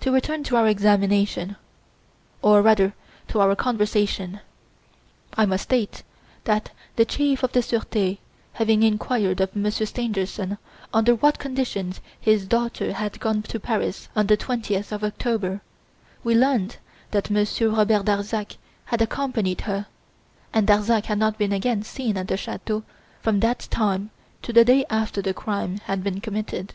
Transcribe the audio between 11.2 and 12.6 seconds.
conditions his